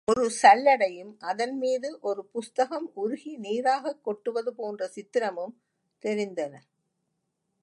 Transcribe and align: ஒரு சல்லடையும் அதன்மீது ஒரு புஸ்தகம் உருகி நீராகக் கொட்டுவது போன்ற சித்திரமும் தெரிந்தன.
ஒரு 0.05 0.31
சல்லடையும் 0.41 1.13
அதன்மீது 1.19 1.99
ஒரு 2.01 2.25
புஸ்தகம் 2.25 2.91
உருகி 2.93 3.37
நீராகக் 3.37 4.03
கொட்டுவது 4.03 4.55
போன்ற 4.55 4.87
சித்திரமும் 4.87 5.53
தெரிந்தன. 6.03 6.53